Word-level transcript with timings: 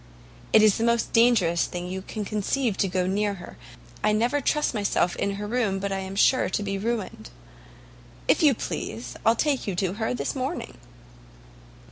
It 0.51 0.63
is 0.63 0.77
the 0.79 0.83
most 0.83 1.13
dangerous 1.13 1.67
thing 1.67 1.85
you 1.85 2.01
can 2.01 2.25
conceive 2.25 2.75
to 2.77 2.87
go 2.87 3.05
near 3.05 3.35
her; 3.35 3.55
I 4.03 4.13
never 4.13 4.41
trust 4.41 4.73
myself 4.73 5.15
in 5.15 5.35
her 5.35 5.45
room 5.45 5.77
but 5.77 5.91
I 5.91 5.99
am 5.99 6.15
sure 6.15 6.49
to 6.49 6.63
be 6.63 6.79
ruined. 6.79 7.29
If 8.27 8.41
you 8.41 8.55
please, 8.55 9.15
I'll 9.23 9.35
take 9.35 9.67
you 9.67 9.75
to 9.75 9.93
her 9.97 10.15
this 10.15 10.33
morning." 10.33 10.79